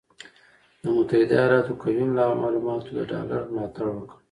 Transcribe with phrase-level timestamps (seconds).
[0.81, 2.05] د متحده ایالاتو قوي
[2.43, 4.17] معلوماتو د ډالر ملاتړ وکړ،